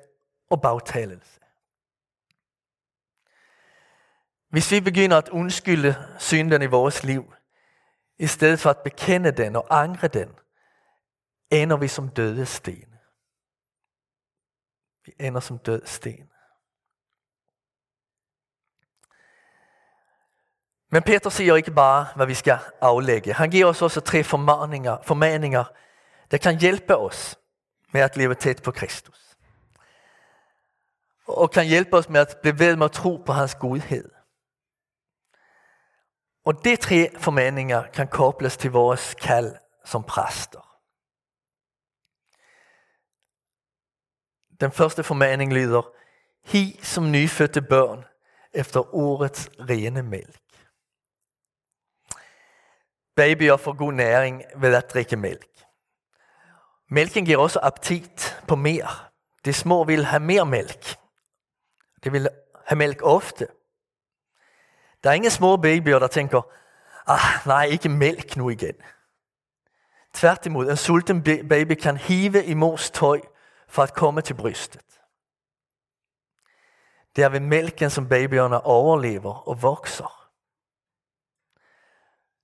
og 0.49 0.61
bagtalelse. 0.61 1.39
Hvis 4.49 4.71
vi 4.71 4.79
begynder 4.79 5.17
at 5.17 5.29
undskylde 5.29 5.95
synden 6.19 6.61
i 6.61 6.65
vores 6.65 7.03
liv, 7.03 7.33
i 8.19 8.27
stedet 8.27 8.59
for 8.59 8.69
at 8.69 8.83
bekende 8.83 9.31
den 9.31 9.55
og 9.55 9.67
angre 9.69 10.07
den, 10.07 10.29
ender 11.51 11.77
vi 11.77 11.87
som 11.87 12.09
døde 12.09 12.45
sten. 12.45 12.95
Vi 15.05 15.13
ender 15.19 15.39
som 15.39 15.57
døde 15.57 15.87
sten. 15.87 16.30
Men 20.91 21.03
Peter 21.03 21.29
siger 21.29 21.55
ikke 21.55 21.71
bare, 21.71 22.07
hvad 22.15 22.25
vi 22.25 22.33
skal 22.33 22.59
aflægge. 22.81 23.33
Han 23.33 23.49
giver 23.49 23.65
os 23.65 23.81
også 23.81 23.99
tre 24.01 24.23
formaninger, 24.23 24.97
formaninger 25.03 25.63
der 26.31 26.37
kan 26.37 26.59
hjælpe 26.59 26.97
os 26.97 27.39
med 27.91 28.01
at 28.01 28.17
leve 28.17 28.35
tæt 28.35 28.61
på 28.63 28.71
Kristus. 28.71 29.37
Og 31.27 31.51
kan 31.51 31.65
hjælpe 31.65 31.97
os 31.97 32.09
med 32.09 32.21
at 32.21 32.37
blive 32.41 32.59
ved 32.59 32.75
med 32.75 32.85
at 32.85 32.91
tro 32.91 33.23
på 33.25 33.31
hans 33.33 33.55
godhed. 33.55 34.09
Og 36.45 36.65
de 36.65 36.75
tre 36.75 37.09
formaninger 37.17 37.83
kan 37.87 38.07
kobles 38.07 38.57
til 38.57 38.71
vores 38.71 39.15
kald 39.21 39.55
som 39.85 40.03
præster. 40.03 40.77
Den 44.61 44.71
første 44.71 45.03
formaning 45.03 45.53
lyder, 45.53 45.81
Hi 46.43 46.79
som 46.83 47.11
nyfødte 47.11 47.61
børn 47.61 48.05
efter 48.53 48.95
årets 48.95 49.49
rene 49.59 50.03
mælk. 50.03 50.40
Babyer 53.15 53.57
får 53.57 53.73
god 53.73 53.93
næring 53.93 54.43
ved 54.55 54.75
at 54.75 54.93
drikke 54.93 55.15
mælk. 55.15 55.47
Mælken 56.89 57.25
giver 57.25 57.37
også 57.37 57.59
appetit 57.63 58.41
på 58.47 58.55
mere. 58.55 58.89
De 59.45 59.53
små 59.53 59.83
vil 59.83 60.05
have 60.05 60.19
mere 60.19 60.45
mælk. 60.45 60.95
De 62.03 62.11
vil 62.11 62.29
have 62.65 62.77
mælk 62.77 63.01
ofte. 63.03 63.47
Der 65.03 65.09
er 65.09 65.13
ingen 65.13 65.31
små 65.31 65.57
babyer, 65.57 65.99
der 65.99 66.07
tænker, 66.07 66.41
ah, 67.07 67.47
nej, 67.47 67.65
ikke 67.65 67.89
mælk 67.89 68.37
nu 68.37 68.49
igen. 68.49 68.75
Tværtimod, 70.13 70.69
en 70.69 70.77
sulten 70.77 71.23
baby 71.23 71.73
kan 71.73 71.97
hive 71.97 72.45
i 72.45 72.53
mors 72.53 72.91
tøj 72.91 73.21
for 73.67 73.83
at 73.83 73.93
komme 73.93 74.21
til 74.21 74.33
brystet. 74.33 74.99
Det 77.15 77.23
er 77.23 77.29
ved 77.29 77.39
mælken, 77.39 77.89
som 77.89 78.09
babyerne 78.09 78.61
overlever 78.61 79.47
og 79.47 79.61
vokser. 79.61 80.20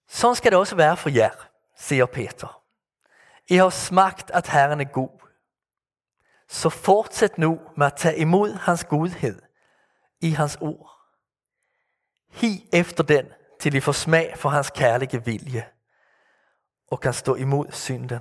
Sådan 0.07 0.35
skal 0.35 0.51
det 0.51 0.59
også 0.59 0.75
være 0.75 0.97
for 0.97 1.09
jer, 1.09 1.49
siger 1.77 2.05
Peter. 2.05 2.63
I 3.47 3.55
har 3.55 3.69
smagt, 3.69 4.31
at 4.31 4.47
Herren 4.47 4.81
er 4.81 4.91
god. 4.91 5.27
Så 6.47 6.69
fortsæt 6.69 7.37
nu 7.37 7.59
med 7.77 7.87
at 7.87 7.95
tage 7.97 8.17
imod 8.17 8.53
hans 8.53 8.83
godhed 8.83 9.41
i 10.21 10.29
hans 10.29 10.57
ord. 10.61 10.97
Hi 12.29 12.69
efter 12.73 13.03
den, 13.03 13.25
til 13.59 13.75
I 13.75 13.79
får 13.79 13.91
smag 13.91 14.37
for 14.37 14.49
hans 14.49 14.69
kærlige 14.69 15.25
vilje 15.25 15.69
og 16.91 16.99
kan 16.99 17.13
stå 17.13 17.35
imod 17.35 17.71
synden 17.71 18.19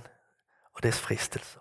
og 0.74 0.82
dess 0.82 1.00
fristelser. 1.00 1.60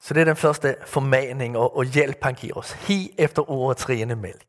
Så 0.00 0.14
det 0.14 0.20
er 0.20 0.24
den 0.24 0.36
første 0.36 0.76
formaning 0.86 1.56
og, 1.56 1.76
og 1.76 1.84
hjælp, 1.84 2.18
han 2.22 2.34
giver 2.34 2.56
os. 2.56 2.72
Hi 2.72 3.14
efter 3.18 3.50
ordets 3.50 3.88
rene 3.88 4.16
mælk. 4.16 4.46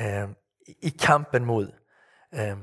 Øh, 0.00 0.28
I 0.82 0.88
kampen 0.88 1.44
mod, 1.44 1.72
øh, 2.34 2.56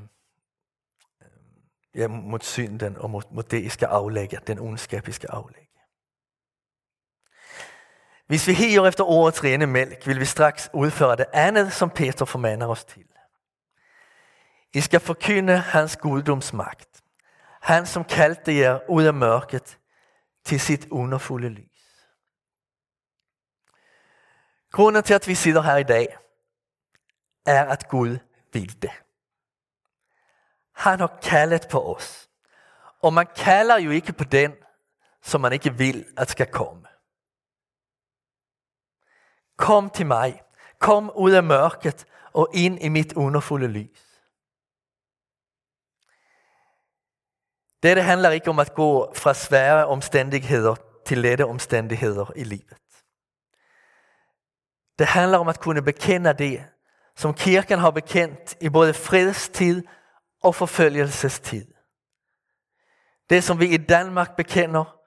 ja, 1.95 2.07
mod 2.07 2.39
synden 2.39 2.97
og 2.97 3.09
mod, 3.09 3.21
mod 3.31 3.43
det, 3.43 3.63
I 3.63 3.69
skal 3.69 3.85
aflægge, 3.85 4.39
den 4.47 4.59
ondskab, 4.59 5.07
I 5.07 5.11
skal 5.11 5.29
aflægge. 5.29 5.67
Hvis 8.27 8.47
vi 8.47 8.53
higer 8.53 8.85
efter 8.85 9.03
ordets 9.03 9.43
rene 9.43 9.67
mælk, 9.67 10.07
vil 10.07 10.19
vi 10.19 10.25
straks 10.25 10.69
udføre 10.73 11.15
det 11.15 11.25
andet, 11.33 11.73
som 11.73 11.89
Peter 11.89 12.25
formaner 12.25 12.67
os 12.67 12.85
til. 12.85 13.05
I 14.73 14.81
skal 14.81 14.99
forkynde 14.99 15.57
hans 15.57 15.97
guddomsmagt. 15.97 17.03
Han, 17.61 17.85
som 17.85 18.03
kaldte 18.03 18.57
jer 18.57 18.79
ud 18.89 19.03
af 19.03 19.13
mørket 19.13 19.79
til 20.43 20.59
sit 20.59 20.87
underfulde 20.91 21.49
lys. 21.49 22.07
Grunden 24.71 25.03
til, 25.03 25.13
at 25.13 25.27
vi 25.27 25.35
sidder 25.35 25.61
her 25.61 25.75
i 25.77 25.83
dag, 25.83 26.17
er, 27.45 27.65
at 27.65 27.87
Gud 27.87 28.17
vil 28.53 28.81
det. 28.81 28.91
Han 30.77 30.99
har 30.99 31.19
kaldet 31.21 31.67
på 31.71 31.95
os. 31.95 32.29
Og 33.01 33.13
man 33.13 33.27
kalder 33.35 33.77
jo 33.77 33.91
ikke 33.91 34.13
på 34.13 34.23
den, 34.23 34.53
som 35.23 35.41
man 35.41 35.53
ikke 35.53 35.73
vil, 35.73 36.05
at 36.17 36.29
skal 36.29 36.47
komme. 36.51 36.87
Kom 39.57 39.89
til 39.89 40.05
mig. 40.05 40.41
Kom 40.79 41.11
ud 41.15 41.31
af 41.31 41.43
mørket 41.43 42.05
og 42.33 42.49
ind 42.53 42.83
i 42.83 42.89
mit 42.89 43.13
underfulde 43.13 43.67
lys. 43.67 44.03
Dette 47.83 48.01
handler 48.01 48.29
ikke 48.29 48.49
om 48.49 48.59
at 48.59 48.73
gå 48.73 49.13
fra 49.15 49.33
svære 49.33 49.85
omstændigheder 49.85 50.75
til 51.05 51.17
lette 51.17 51.45
omstændigheder 51.45 52.31
i 52.35 52.43
livet. 52.43 52.77
Det 54.99 55.07
handler 55.07 55.37
om 55.37 55.47
at 55.47 55.59
kunne 55.59 55.81
bekende 55.81 56.33
det, 56.33 56.65
som 57.15 57.33
kirken 57.33 57.79
har 57.79 57.91
bekendt 57.91 58.55
i 58.61 58.69
både 58.69 58.93
fredstid 58.93 59.83
og 60.43 60.55
forfølgelsestid. 60.55 61.65
Det, 63.29 63.43
som 63.43 63.59
vi 63.59 63.67
i 63.67 63.77
Danmark 63.77 64.35
bekender, 64.35 64.97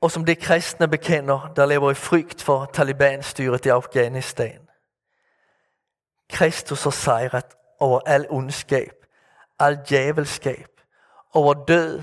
og 0.00 0.10
som 0.10 0.24
de 0.24 0.34
kristne 0.34 0.88
bekender, 0.88 1.52
der 1.56 1.66
lever 1.66 1.90
i 1.90 1.94
frygt 1.94 2.42
for 2.42 2.64
Taliban-styret 2.64 3.66
i 3.66 3.68
Afghanistan. 3.68 4.68
Kristus 6.30 6.84
har 6.84 6.90
sejret 6.90 7.56
over 7.78 8.00
al 8.06 8.26
ondskab, 8.30 9.06
al 9.58 9.80
djævelskab, 9.88 10.80
over 11.32 11.64
død 11.64 12.02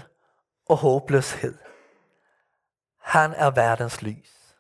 og 0.66 0.78
håbløshed. 0.78 1.58
Han 3.00 3.34
er 3.34 3.52
verdens 3.52 4.02
lys. 4.02 4.56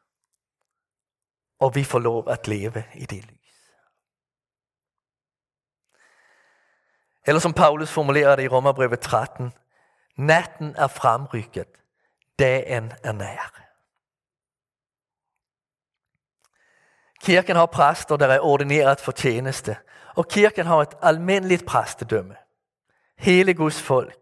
Og 1.60 1.76
vi 1.76 1.84
får 1.84 2.00
lov 2.00 2.30
at 2.30 2.48
leve 2.48 2.84
i 2.94 3.06
det 3.06 3.26
lys. 3.26 3.35
Eller 7.28 7.40
som 7.40 7.54
Paulus 7.54 7.92
formulerer 7.92 8.36
det 8.36 8.44
i 8.44 8.48
Romerbrevet 8.48 9.00
13. 9.00 9.54
Natten 10.18 10.76
er 10.78 10.88
fremrykket. 10.88 11.68
Dagen 12.40 12.94
er 13.04 13.12
nær. 13.12 13.62
Kirken 17.22 17.56
har 17.56 17.66
præster, 17.66 18.18
der 18.18 18.28
er 18.28 18.40
ordineret 18.40 19.00
for 19.00 19.12
tjeneste. 19.12 19.78
Og 20.16 20.28
kirken 20.28 20.66
har 20.66 20.78
et 20.78 20.94
almindeligt 21.02 21.66
præstedømme. 21.66 22.36
Hele 23.18 23.54
Guds 23.54 23.82
folk 23.82 24.20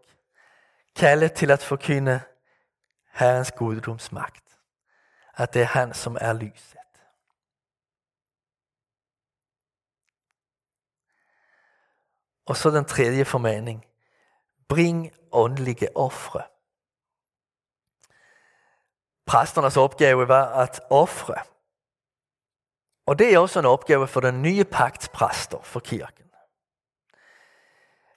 kaldet 0.96 1.32
til 1.32 1.50
at 1.50 1.62
forkynde 1.62 2.20
Herrens 3.12 3.52
guddomsmagt. 3.52 4.44
At 5.36 5.54
det 5.54 5.62
er 5.62 5.66
han, 5.66 5.94
som 5.94 6.16
er 6.20 6.32
lyset. 6.32 6.83
Og 12.46 12.56
så 12.56 12.70
den 12.70 12.84
tredje 12.84 13.24
formaning. 13.24 13.84
Bring 14.68 15.10
åndelige 15.32 15.96
ofre. 15.96 16.42
Præsternes 19.26 19.76
opgave 19.76 20.28
var 20.28 20.62
at 20.62 20.80
ofre. 20.90 21.34
Og 23.06 23.18
det 23.18 23.34
er 23.34 23.38
også 23.38 23.58
en 23.58 23.66
opgave 23.66 24.08
for 24.08 24.20
den 24.20 24.42
nye 24.42 24.64
pagts 24.64 25.08
præster 25.08 25.62
for 25.62 25.80
kirken. 25.80 26.24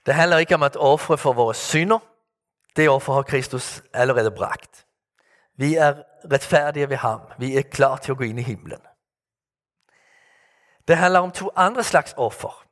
Det 0.05 0.13
handler 0.13 0.37
ikke 0.37 0.55
om 0.55 0.63
at 0.63 0.75
ofre 0.75 1.17
for 1.17 1.33
vores 1.33 1.57
synder, 1.57 1.99
det 2.75 2.89
offer 2.89 3.13
har 3.13 3.21
Kristus 3.21 3.83
allerede 3.93 4.31
bragt. 4.31 4.85
Vi 5.55 5.75
er 5.75 6.03
retfærdige 6.31 6.89
ved 6.89 6.97
ham. 6.97 7.21
Vi 7.37 7.57
er 7.57 7.61
klar 7.61 7.97
til 7.97 8.11
at 8.11 8.17
gå 8.17 8.23
ind 8.23 8.39
i 8.39 8.41
himlen. 8.41 8.81
Det 10.87 10.97
handler 10.97 11.19
om 11.19 11.31
to 11.31 11.49
andre 11.55 11.83
slags 11.83 12.13
offer. 12.17 12.66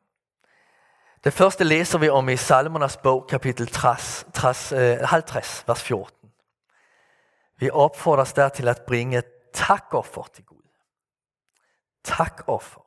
Det 1.25 1.33
første 1.33 1.63
læser 1.63 1.99
vi 1.99 2.09
om 2.09 2.29
i 2.29 2.37
Salmernes 2.37 2.97
bog, 2.97 3.27
kapitel 3.29 3.65
50, 3.65 4.25
50, 4.35 5.61
eh, 5.61 5.67
vers 5.67 5.83
14. 5.83 6.31
Vi 7.57 7.69
opfordres 7.69 8.33
der 8.33 8.49
til 8.49 8.67
at 8.67 8.81
bringe 8.87 9.23
takoffer 9.53 10.23
til 10.33 10.45
Gud. 10.45 10.69
Takoffer. 12.03 12.81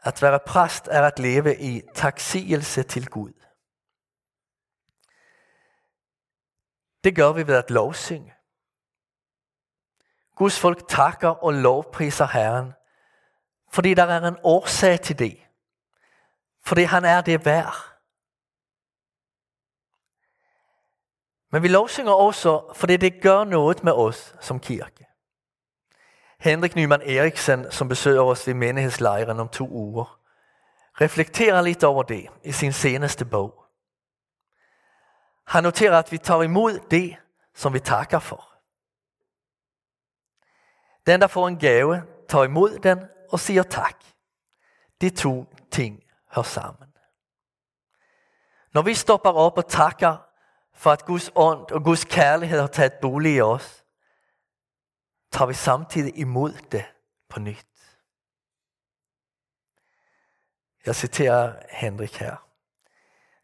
At 0.00 0.22
være 0.22 0.40
præst 0.46 0.88
er 0.90 1.02
at 1.02 1.18
leve 1.18 1.60
i 1.60 1.82
taksigelse 1.94 2.82
til 2.82 3.08
Gud. 3.08 3.32
Det 7.04 7.16
gør 7.16 7.32
vi 7.32 7.46
ved 7.46 7.54
at 7.54 7.70
lovsynge. 7.70 8.34
Guds 10.36 10.60
folk 10.60 10.88
takker 10.88 11.28
og 11.28 11.54
lovpriser 11.54 12.26
Herren, 12.26 12.72
fordi 13.72 13.94
der 13.94 14.04
er 14.04 14.28
en 14.28 14.38
årsag 14.42 15.00
til 15.00 15.18
det. 15.18 15.47
Fordi 16.68 16.82
han 16.82 17.04
er 17.04 17.20
det 17.20 17.44
værd. 17.44 17.74
Men 21.52 21.62
vi 21.62 21.68
lovsynger 21.68 22.12
også, 22.12 22.72
fordi 22.74 22.96
det 22.96 23.22
gør 23.22 23.44
noget 23.44 23.84
med 23.84 23.92
os 23.92 24.34
som 24.40 24.60
kirke. 24.60 25.06
Henrik 26.38 26.76
Nyman 26.76 27.02
Eriksen, 27.02 27.70
som 27.70 27.88
besøger 27.88 28.22
os 28.22 28.46
ved 28.46 28.54
menighedslejren 28.54 29.40
om 29.40 29.48
to 29.48 29.68
uger, 29.68 30.20
reflekterer 31.00 31.62
lidt 31.62 31.84
over 31.84 32.02
det 32.02 32.28
i 32.44 32.52
sin 32.52 32.72
seneste 32.72 33.24
bog. 33.24 33.64
Han 35.46 35.62
noterer, 35.62 35.98
at 35.98 36.12
vi 36.12 36.18
tager 36.18 36.42
imod 36.42 36.80
det, 36.90 37.16
som 37.54 37.74
vi 37.74 37.80
takker 37.80 38.18
for. 38.18 38.54
Den, 41.06 41.20
der 41.20 41.26
får 41.26 41.48
en 41.48 41.58
gave, 41.58 42.02
tager 42.28 42.44
imod 42.44 42.78
den 42.78 42.98
og 43.32 43.40
siger 43.40 43.62
tak. 43.62 44.04
De 45.00 45.10
to 45.10 45.46
ting 45.70 46.02
hører 46.34 46.42
sammen. 46.42 46.92
Når 48.72 48.82
vi 48.82 48.94
stopper 48.94 49.30
op 49.30 49.58
og 49.58 49.68
takker 49.68 50.16
for 50.74 50.90
at 50.90 51.04
Guds 51.04 51.30
ånd 51.34 51.70
og 51.70 51.84
Guds 51.84 52.04
kærlighed 52.04 52.60
har 52.60 52.66
taget 52.66 52.92
bolig 53.02 53.34
i 53.34 53.40
os, 53.40 53.84
tager 55.32 55.46
vi 55.46 55.54
samtidig 55.54 56.18
imod 56.18 56.52
det 56.52 56.84
på 57.28 57.40
nyt. 57.40 57.66
Jeg 60.86 60.96
citerer 60.96 61.54
Henrik 61.70 62.16
her. 62.16 62.36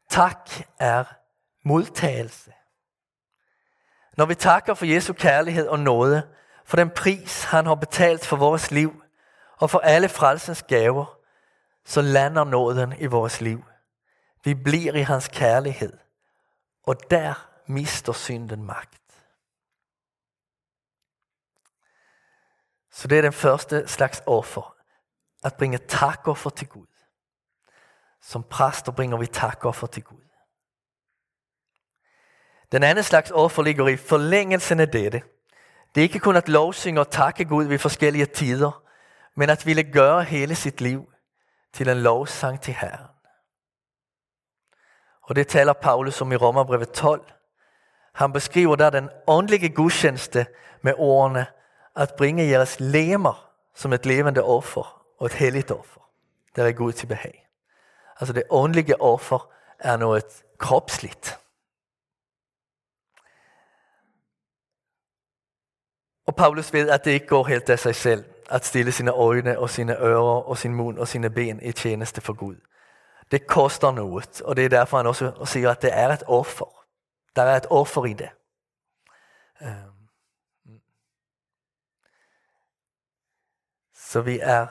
Tak 0.09 0.51
er 0.79 1.05
modtagelse. 1.65 2.53
Når 4.17 4.27
vi 4.27 4.35
takker 4.35 4.75
for 4.75 4.87
Jesu 4.87 5.13
kærlighed 5.13 5.69
og 5.69 5.79
nåde, 5.79 6.29
for 6.65 6.77
den 6.77 6.91
pris, 6.91 7.45
han 7.45 7.67
har 7.67 7.75
betalt 7.75 8.27
for 8.27 8.37
vores 8.37 8.71
liv, 8.71 9.03
og 9.57 9.71
for 9.71 9.79
alle 9.79 10.09
frelsens 10.09 10.63
gaver, 10.63 11.19
så 11.85 12.03
lander 12.03 12.45
nåden 12.45 12.95
i 12.99 13.07
vores 13.07 13.41
liv. 13.41 13.65
Vi 14.45 14.55
bliver 14.55 14.95
i 14.95 15.01
hans 15.01 15.29
kærlighed, 15.29 15.99
og 16.83 17.11
der 17.11 17.51
mister 17.67 18.13
synden 18.13 18.65
magt. 18.65 19.01
Så 22.91 23.09
det 23.09 23.19
er 23.19 23.23
den 23.23 23.33
første 23.33 23.89
slags 23.89 24.23
offer, 24.27 24.77
at 25.45 25.57
bringe 25.57 25.79
takoffer 25.79 26.51
til 26.51 26.69
Gud. 26.69 26.87
Som 28.23 28.43
præster 28.43 28.93
bringer 28.93 29.17
vi 29.17 29.27
takoffer 29.27 29.87
til 29.87 30.03
Gud. 30.03 30.25
Den 32.73 32.83
anden 32.83 33.05
slags 33.05 33.31
offer 33.31 33.63
ligger 33.63 33.89
i 33.89 33.97
forlængelsen 33.97 34.81
af 34.81 34.89
dette. 34.89 35.23
Det 35.95 36.01
er 36.01 36.03
ikke 36.03 36.19
kun 36.19 36.37
at 36.37 36.49
lovsynge 36.49 37.01
og 37.01 37.11
takke 37.11 37.45
Gud 37.45 37.65
ved 37.65 37.79
forskellige 37.79 38.27
tider, 38.27 38.83
men 39.35 39.51
at 39.51 39.67
ville 39.67 39.93
gøre 39.93 40.25
hele 40.25 40.55
sit 40.55 40.81
liv 40.81 41.14
til 41.75 41.89
en 41.89 42.03
lovsang 42.03 42.61
til 42.61 42.75
Herren. 42.75 43.07
Og 45.23 45.37
det 45.37 45.49
taler 45.49 45.73
Paulus 45.73 46.21
om 46.21 46.33
i 46.33 46.37
Romerbrevet 46.37 46.91
12. 46.91 47.33
Han 48.15 48.33
beskriver 48.33 48.77
der 48.77 48.91
den 48.91 49.11
åndelige 49.27 49.69
gudstjeneste 49.69 50.47
med 50.83 50.95
ordene 50.97 51.47
at 51.97 52.15
bringe 52.19 52.49
jeres 52.49 52.81
lemmer 52.81 53.51
som 53.75 53.93
et 53.93 54.07
levende 54.07 54.43
offer 54.43 55.07
og 55.19 55.27
et 55.27 55.33
helligt 55.33 55.71
offer, 55.71 56.01
der 56.57 56.65
er 56.65 56.73
Gud 56.73 56.93
til 56.93 57.07
behag. 57.07 57.49
Altså 58.21 58.33
det 58.33 58.43
åndelige 58.51 59.01
offer 59.01 59.53
er 59.79 59.97
noget 59.97 60.45
kropsligt. 60.59 61.39
Og 66.27 66.37
Paulus 66.37 66.73
ved, 66.73 66.91
at 66.91 67.05
det 67.05 67.11
ikke 67.11 67.27
går 67.27 67.45
helt 67.45 67.71
af 67.71 67.79
sig 67.79 67.95
selv 67.95 68.34
at 68.51 68.65
stille 68.65 68.93
sine 68.93 69.11
øjne 69.11 69.59
og 69.59 69.71
sine 69.71 69.97
ører 69.97 70.43
og 70.49 70.59
sin 70.59 70.75
mund 70.75 70.99
og 70.99 71.09
sine 71.09 71.31
ben 71.31 71.63
i 71.63 71.73
tjeneste 71.73 72.21
for 72.21 72.33
Gud. 72.33 72.57
Det 73.31 73.47
koster 73.47 73.93
noget, 73.93 74.43
og 74.43 74.57
det 74.57 74.65
er 74.65 74.69
derfor 74.69 74.97
han 74.97 75.07
også 75.07 75.33
siger, 75.45 75.71
at 75.71 75.83
det 75.83 75.91
er 75.93 76.09
et 76.09 76.23
offer. 76.27 76.85
Der 77.37 77.43
er 77.43 77.57
et 77.57 77.67
offer 77.71 78.05
i 78.05 78.13
det. 78.13 78.31
Øhm. 79.63 80.09
Så 83.95 84.21
vi 84.21 84.39
er 84.43 84.67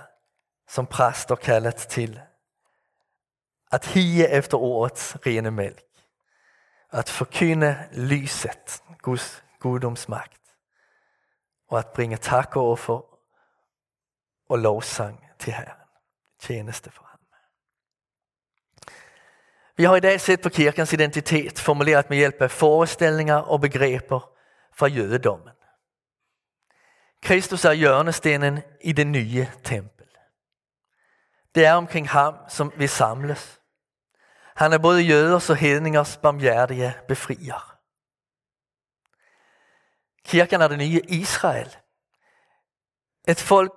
som 0.67 0.87
præster 0.87 1.35
kaldet 1.35 1.75
til 1.75 2.21
at 3.71 3.85
hige 3.85 4.29
efter 4.29 4.57
ordets 4.57 5.17
rene 5.25 5.51
mælk. 5.51 5.83
At 6.91 7.09
forkynde 7.09 7.77
lyset, 7.91 8.83
Guds 9.01 9.43
guddomsmagt. 9.59 10.41
Og 11.67 11.79
at 11.79 11.87
bringe 11.87 12.17
tak 12.17 12.55
og 12.55 12.71
offer 12.71 13.12
og 14.53 14.59
lovsang 14.59 15.29
til 15.39 15.53
Herren. 15.53 15.77
Tjeneste 16.39 16.91
for 16.91 17.03
ham. 17.03 17.19
Vi 19.77 19.83
har 19.83 19.95
i 19.95 19.99
dag 19.99 20.21
set 20.21 20.41
på 20.41 20.49
kirkens 20.49 20.93
identitet 20.93 21.59
formuleret 21.59 22.09
med 22.09 22.17
hjælp 22.17 22.41
af 22.41 22.51
forestillinger 22.51 23.35
og 23.35 23.61
begreber 23.61 24.31
fra 24.73 24.87
jødedommen. 24.87 25.53
Kristus 27.21 27.65
er 27.65 27.71
hjørnestenen 27.71 28.59
i 28.81 28.91
det 28.91 29.07
nye 29.07 29.47
tempel. 29.63 30.07
Det 31.55 31.65
er 31.65 31.73
omkring 31.73 32.09
ham, 32.09 32.35
som 32.49 32.73
vi 32.77 32.87
samles. 32.87 33.61
Han 34.55 34.73
er 34.73 34.77
både 34.77 35.01
jøders 35.01 35.49
og 35.49 35.55
hedningers 35.55 36.17
barmhjertige 36.17 36.93
befrier. 37.07 37.79
Kirken 40.25 40.61
er 40.61 40.67
det 40.67 40.77
nye 40.77 41.01
Israel. 41.07 41.77
Et 43.27 43.39
folk, 43.41 43.73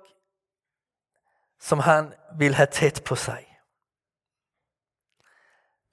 som 1.59 1.79
han 1.79 2.13
vil 2.37 2.55
have 2.55 2.67
tæt 2.71 3.01
på 3.05 3.15
sig. 3.15 3.59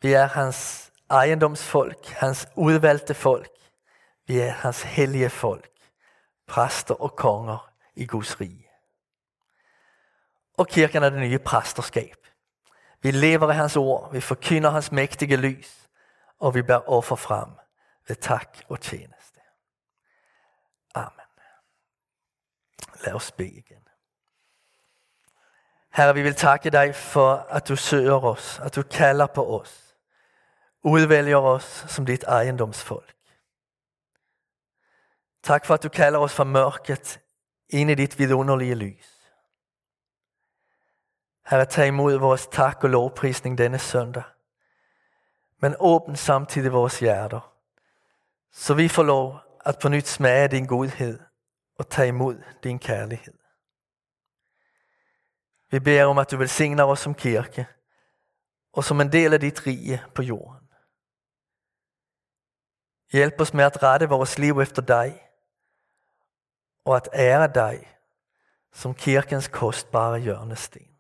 Vi 0.03 0.13
er 0.13 0.27
hans 0.27 0.93
ejendomsfolk, 1.11 2.07
hans 2.07 2.49
udvalgte 2.57 3.15
folk. 3.15 3.51
Vi 4.27 4.41
er 4.41 4.51
hans 4.51 4.83
hellige 4.83 5.31
folk, 5.31 5.71
præster 6.47 6.95
og 6.95 7.17
konger 7.17 7.73
i 7.97 8.07
Guds 8.07 8.41
rige. 8.41 8.69
Og 10.59 10.69
kirken 10.69 11.03
er 11.03 11.11
det 11.11 11.21
nye 11.21 11.39
præsterskab. 11.39 12.17
Vi 13.03 13.11
lever 13.11 13.51
i 13.51 13.55
hans 13.55 13.77
ord, 13.77 14.13
vi 14.13 14.21
forkynder 14.21 14.71
hans 14.71 14.93
mægtige 14.93 15.37
lys, 15.37 15.89
og 16.39 16.55
vi 16.55 16.63
bærer 16.63 16.89
offer 16.89 17.17
frem 17.17 17.49
ved 18.09 18.17
tak 18.17 18.59
og 18.69 18.81
tjeneste. 18.81 19.41
Amen. 20.95 21.21
Lad 23.05 23.15
os 23.15 23.33
bede 23.33 23.49
igen. 23.49 23.84
Herre, 25.95 26.15
vi 26.15 26.23
vil 26.23 26.35
takke 26.35 26.71
dig 26.71 26.95
for, 26.95 27.47
at 27.51 27.69
du 27.69 27.77
søger 27.77 28.25
os, 28.25 28.61
at 28.63 28.75
du 28.75 28.83
kalder 28.83 29.27
på 29.27 29.61
os, 29.61 29.97
udvælger 30.83 31.37
os 31.37 31.85
som 31.89 32.07
dit 32.07 32.23
ejendomsfolk. 32.23 33.15
Tak 35.43 35.67
for, 35.67 35.75
at 35.75 35.83
du 35.83 35.89
kalder 35.89 36.19
os 36.19 36.35
fra 36.35 36.45
mørket 36.45 37.21
ind 37.69 37.91
i 37.91 37.95
dit 37.95 38.19
vidunderlige 38.19 38.75
lys. 38.75 39.33
Herre, 41.47 41.65
tag 41.65 41.87
imod 41.87 42.15
vores 42.19 42.47
tak 42.47 42.85
og 42.85 42.91
lovprisning 42.91 43.59
denne 43.59 43.79
søndag. 43.79 44.23
Men 45.59 45.75
åbn 45.79 46.17
samtidig 46.17 46.73
vores 46.73 47.01
hjerter, 47.01 47.55
så 48.53 48.75
vi 48.75 48.89
får 48.89 49.03
lov 49.03 49.41
at 49.65 49.79
på 49.79 49.89
nyt 49.89 50.07
smage 50.07 50.49
din 50.49 50.67
godhed 50.67 51.19
og 51.79 51.89
tage 51.89 52.09
imod 52.09 52.43
din 52.63 52.79
kærlighed. 52.79 53.44
Vi 55.71 55.81
beder 55.81 56.05
om, 56.05 56.19
at 56.19 56.31
du 56.31 56.37
velsigner 56.37 56.85
os 56.85 57.01
som 57.01 57.15
kirke 57.15 57.67
og 58.73 58.85
som 58.85 59.01
en 59.01 59.13
del 59.13 59.33
af 59.33 59.41
dit 59.41 59.67
rige 59.67 60.03
på 60.15 60.23
jorden. 60.23 60.69
Hjælp 63.13 63.41
os 63.41 63.55
med 63.55 63.65
at 63.65 63.83
rette 63.83 64.09
vores 64.09 64.39
liv 64.39 64.61
efter 64.61 64.83
dig 64.83 65.29
og 66.85 66.97
at 66.97 67.09
ære 67.13 67.53
dig 67.55 67.99
som 68.73 68.95
kirkens 68.95 69.49
kostbare 69.49 70.19
hjørnesten. 70.19 70.94